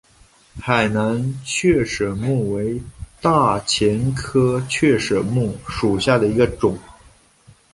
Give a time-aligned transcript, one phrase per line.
[0.59, 2.81] 海南雀舌木为
[3.21, 6.75] 大戟科雀舌木属下的一个种。